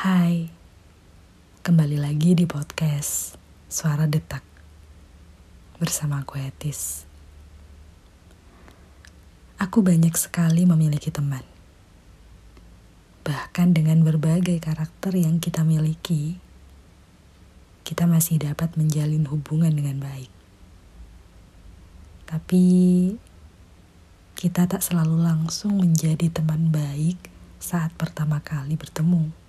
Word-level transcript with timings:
Hai, 0.00 0.48
kembali 1.60 2.00
lagi 2.00 2.32
di 2.32 2.48
podcast 2.48 3.36
Suara 3.68 4.08
Detak 4.08 4.40
bersama 5.76 6.24
aku 6.24 6.40
Etis. 6.40 7.04
Aku 9.60 9.84
banyak 9.84 10.16
sekali 10.16 10.64
memiliki 10.64 11.12
teman. 11.12 11.44
Bahkan 13.28 13.76
dengan 13.76 14.00
berbagai 14.00 14.56
karakter 14.64 15.20
yang 15.20 15.36
kita 15.36 15.68
miliki, 15.68 16.40
kita 17.84 18.08
masih 18.08 18.40
dapat 18.40 18.80
menjalin 18.80 19.28
hubungan 19.28 19.76
dengan 19.76 20.00
baik. 20.00 20.32
Tapi 22.24 22.64
kita 24.32 24.64
tak 24.64 24.80
selalu 24.80 25.20
langsung 25.20 25.76
menjadi 25.76 26.32
teman 26.32 26.72
baik 26.72 27.20
saat 27.60 27.92
pertama 28.00 28.40
kali 28.40 28.80
bertemu. 28.80 29.39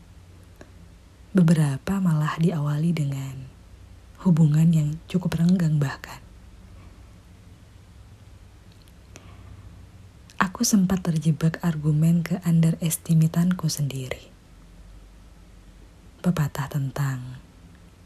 Beberapa 1.31 2.03
malah 2.03 2.35
diawali 2.43 2.91
dengan 2.91 3.47
hubungan 4.27 4.67
yang 4.75 4.89
cukup 5.07 5.39
renggang 5.39 5.79
bahkan. 5.79 6.19
Aku 10.35 10.67
sempat 10.67 11.07
terjebak 11.07 11.63
argumen 11.63 12.19
ke 12.19 12.43
underestimatanku 12.43 13.71
sendiri. 13.71 14.27
Pepatah 16.19 16.67
tentang 16.67 17.39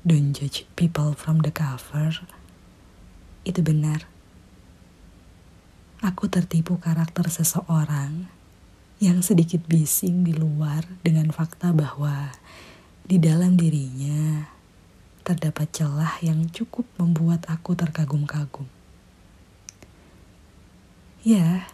don't 0.06 0.38
judge 0.38 0.70
people 0.78 1.18
from 1.18 1.42
the 1.42 1.50
cover 1.50 2.14
itu 3.42 3.60
benar. 3.66 4.06
Aku 6.06 6.30
tertipu 6.30 6.78
karakter 6.78 7.26
seseorang 7.26 8.30
yang 9.02 9.26
sedikit 9.26 9.66
bising 9.66 10.22
di 10.22 10.38
luar 10.38 10.86
dengan 11.02 11.34
fakta 11.34 11.74
bahwa 11.74 12.30
di 13.06 13.22
dalam 13.22 13.54
dirinya 13.54 14.50
terdapat 15.22 15.70
celah 15.70 16.18
yang 16.26 16.50
cukup 16.50 16.90
membuat 16.98 17.46
aku 17.46 17.78
terkagum-kagum. 17.78 18.66
Ya, 21.22 21.70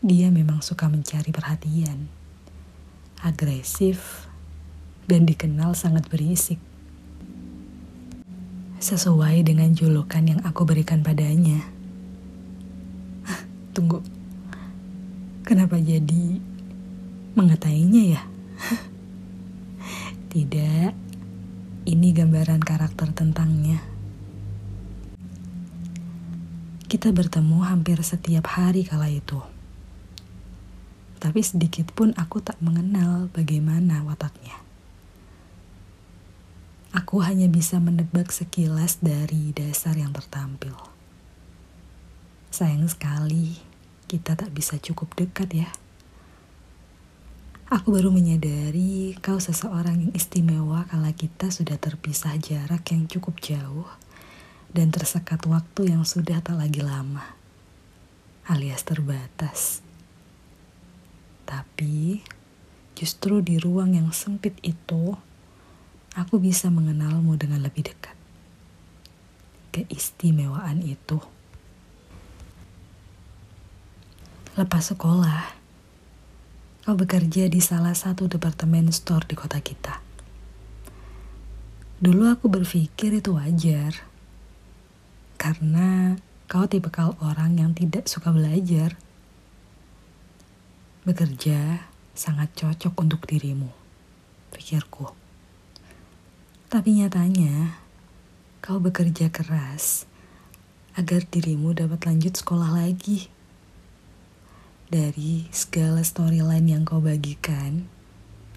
dia 0.00 0.32
memang 0.32 0.64
suka 0.64 0.88
mencari 0.88 1.28
perhatian, 1.28 2.08
agresif, 3.20 4.28
dan 5.04 5.28
dikenal 5.28 5.76
sangat 5.76 6.08
berisik. 6.08 6.60
Sesuai 8.80 9.44
dengan 9.44 9.76
julukan 9.76 10.24
yang 10.24 10.40
aku 10.40 10.64
berikan 10.64 11.04
padanya. 11.04 11.64
Tunggu, 13.76 14.00
kenapa 15.44 15.76
jadi 15.76 16.40
mengatainya 17.36 18.16
ya? 18.16 18.22
Tidak, 20.30 20.94
ini 21.90 22.14
gambaran 22.14 22.62
karakter 22.62 23.10
tentangnya. 23.10 23.82
Kita 26.86 27.10
bertemu 27.10 27.66
hampir 27.66 27.98
setiap 28.06 28.46
hari 28.54 28.86
kala 28.86 29.10
itu. 29.10 29.42
Tapi 31.18 31.42
sedikit 31.42 31.90
pun 31.90 32.14
aku 32.14 32.38
tak 32.38 32.62
mengenal 32.62 33.26
bagaimana 33.34 34.06
wataknya. 34.06 34.54
Aku 36.94 37.26
hanya 37.26 37.50
bisa 37.50 37.82
menebak 37.82 38.30
sekilas 38.30 39.02
dari 39.02 39.50
dasar 39.50 39.98
yang 39.98 40.14
tertampil. 40.14 40.78
Sayang 42.54 42.86
sekali, 42.86 43.58
kita 44.06 44.38
tak 44.38 44.54
bisa 44.54 44.78
cukup 44.78 45.10
dekat 45.18 45.66
ya. 45.66 45.74
Aku 47.70 47.94
baru 47.94 48.10
menyadari 48.10 49.14
kau 49.22 49.38
seseorang 49.38 50.02
yang 50.02 50.10
istimewa 50.10 50.90
kala 50.90 51.14
kita 51.14 51.54
sudah 51.54 51.78
terpisah 51.78 52.34
jarak 52.34 52.82
yang 52.90 53.06
cukup 53.06 53.38
jauh 53.38 53.86
dan 54.74 54.90
tersekat 54.90 55.38
waktu 55.46 55.94
yang 55.94 56.02
sudah 56.02 56.42
tak 56.42 56.58
lagi 56.58 56.82
lama, 56.82 57.22
alias 58.50 58.82
terbatas. 58.82 59.86
Tapi 61.46 62.18
justru 62.98 63.38
di 63.38 63.62
ruang 63.62 63.94
yang 63.94 64.10
sempit 64.10 64.58
itu, 64.66 65.14
aku 66.18 66.42
bisa 66.42 66.74
mengenalmu 66.74 67.38
dengan 67.38 67.62
lebih 67.62 67.86
dekat. 67.86 68.18
Keistimewaan 69.70 70.82
itu. 70.82 71.22
Lepas 74.58 74.90
sekolah, 74.90 75.59
Kau 76.90 76.98
bekerja 76.98 77.46
di 77.46 77.62
salah 77.62 77.94
satu 77.94 78.26
departemen 78.26 78.90
store 78.90 79.22
di 79.30 79.38
kota 79.38 79.62
kita. 79.62 80.02
Dulu 82.02 82.26
aku 82.26 82.50
berpikir 82.50 83.14
itu 83.14 83.38
wajar. 83.38 83.94
Karena 85.38 86.18
kau 86.50 86.66
tipe 86.66 86.90
kau 86.90 87.14
orang 87.22 87.62
yang 87.62 87.78
tidak 87.78 88.10
suka 88.10 88.34
belajar. 88.34 88.98
Bekerja 91.06 91.86
sangat 92.10 92.58
cocok 92.58 93.06
untuk 93.06 93.22
dirimu, 93.22 93.70
pikirku. 94.50 95.14
Tapi 96.74 96.98
nyatanya, 96.98 97.78
kau 98.58 98.82
bekerja 98.82 99.30
keras 99.30 100.10
agar 100.98 101.22
dirimu 101.22 101.70
dapat 101.70 102.02
lanjut 102.10 102.34
sekolah 102.34 102.74
lagi 102.74 103.30
dari 104.90 105.46
segala 105.54 106.02
storyline 106.02 106.66
yang 106.66 106.82
kau 106.82 106.98
bagikan, 106.98 107.86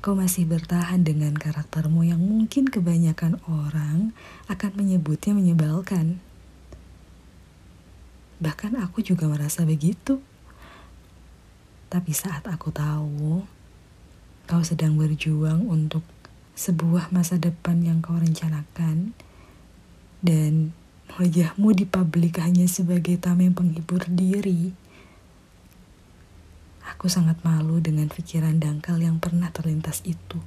kau 0.02 0.18
masih 0.18 0.50
bertahan 0.50 1.06
dengan 1.06 1.38
karaktermu 1.38 2.02
yang 2.10 2.18
mungkin 2.18 2.66
kebanyakan 2.66 3.38
orang 3.46 4.18
akan 4.50 4.72
menyebutnya 4.74 5.38
menyebalkan. 5.38 6.18
Bahkan 8.42 8.82
aku 8.82 9.06
juga 9.06 9.30
merasa 9.30 9.62
begitu. 9.62 10.18
Tapi 11.94 12.10
saat 12.10 12.50
aku 12.50 12.74
tahu 12.74 13.46
kau 14.50 14.64
sedang 14.66 14.98
berjuang 14.98 15.70
untuk 15.70 16.02
sebuah 16.58 17.14
masa 17.14 17.38
depan 17.38 17.86
yang 17.86 18.02
kau 18.02 18.18
rencanakan 18.18 19.14
dan 20.26 20.74
wajahmu 21.14 21.78
di 21.78 21.86
publik 21.86 22.42
hanya 22.42 22.66
sebagai 22.66 23.22
tameng 23.22 23.54
penghibur 23.54 24.02
diri 24.10 24.74
Aku 27.03 27.12
sangat 27.12 27.36
malu 27.44 27.84
dengan 27.84 28.08
pikiran 28.08 28.64
dangkal 28.64 28.96
yang 28.96 29.19
pernah 29.19 29.52
terlintas 29.52 30.00
itu. 30.08 30.40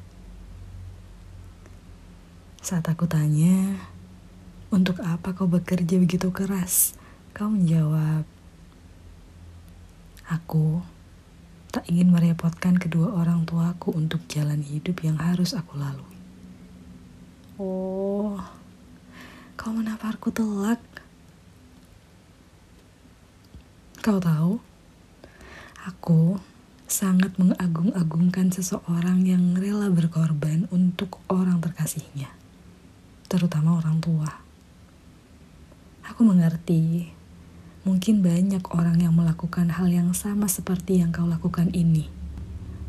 Saat 2.65 2.89
aku 2.89 3.05
tanya, 3.05 3.77
untuk 4.73 5.05
apa 5.05 5.37
kau 5.37 5.45
bekerja 5.45 6.01
begitu 6.01 6.33
keras? 6.33 6.97
Kau 7.37 7.53
menjawab, 7.53 8.25
Aku 10.33 10.81
tak 11.77 11.85
ingin 11.93 12.09
merepotkan 12.09 12.81
kedua 12.81 13.13
orang 13.13 13.45
tuaku 13.45 13.93
untuk 13.93 14.25
jalan 14.25 14.65
hidup 14.65 14.97
yang 15.05 15.21
harus 15.21 15.53
aku 15.53 15.77
lalui. 15.77 16.17
Oh, 17.61 18.41
kau 19.61 19.77
menaparku 19.77 20.33
telak. 20.33 20.81
Kau 24.01 24.17
tahu, 24.17 24.57
Aku 25.87 26.43
sangat 26.91 27.39
mengagung-agungkan 27.39 28.51
seseorang 28.51 29.23
yang 29.23 29.55
rela 29.55 29.87
berkorban 29.87 30.67
untuk 30.75 31.23
orang 31.31 31.63
terkasihnya, 31.63 32.27
terutama 33.31 33.79
orang 33.79 34.03
tua. 34.03 34.43
Aku 36.11 36.27
mengerti, 36.27 37.15
mungkin 37.87 38.19
banyak 38.19 38.67
orang 38.75 38.99
yang 38.99 39.15
melakukan 39.15 39.71
hal 39.79 39.87
yang 39.87 40.11
sama 40.11 40.51
seperti 40.51 40.99
yang 40.99 41.15
kau 41.15 41.31
lakukan 41.31 41.71
ini, 41.71 42.11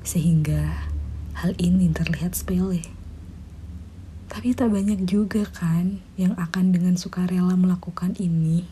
sehingga 0.01 0.89
hal 1.37 1.53
ini 1.61 1.93
terlihat 1.93 2.33
sepele. 2.33 2.81
Tapi 4.25 4.57
tak 4.57 4.73
banyak 4.73 5.05
juga 5.05 5.45
kan 5.45 6.01
yang 6.17 6.33
akan 6.33 6.73
dengan 6.73 6.97
sukarela 6.97 7.53
melakukan 7.53 8.17
ini. 8.17 8.65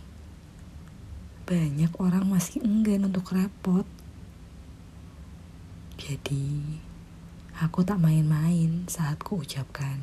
Banyak 1.45 1.93
orang 2.01 2.25
masih 2.25 2.65
enggan 2.65 3.05
untuk 3.05 3.29
repot 3.29 3.85
jadi, 6.05 6.61
aku 7.57 7.81
tak 7.81 7.97
main-main 7.97 8.85
saat 8.85 9.17
ku 9.25 9.41
ucapkan, 9.41 9.97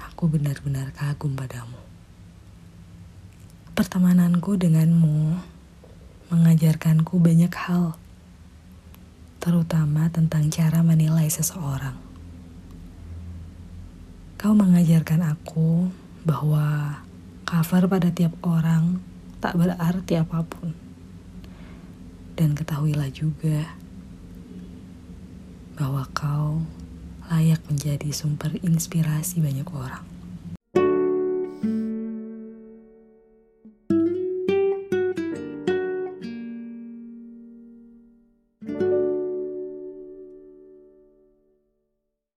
aku 0.00 0.32
benar-benar 0.32 0.96
kagum 0.96 1.36
padamu. 1.36 1.76
Pertemananku 3.76 4.56
denganmu 4.56 5.36
mengajarkanku 6.32 7.20
banyak 7.20 7.52
hal, 7.52 8.00
terutama 9.44 10.08
tentang 10.08 10.48
cara 10.48 10.80
menilai 10.80 11.28
seseorang. 11.28 12.00
Kau 14.40 14.56
mengajarkan 14.56 15.36
aku 15.36 15.92
bahwa 16.24 16.96
cover 17.44 17.92
pada 17.92 18.08
tiap 18.08 18.32
orang 18.40 19.04
tak 19.36 19.52
berarti 19.52 20.16
apa 20.16 20.40
pun. 20.48 20.72
Dan 22.32 22.56
ketahuilah 22.56 23.12
juga 23.12 23.81
bahwa 25.76 26.04
kau 26.12 26.62
layak 27.32 27.64
menjadi 27.66 28.12
sumber 28.12 28.52
inspirasi 28.60 29.40
banyak 29.40 29.68
orang. 29.72 30.11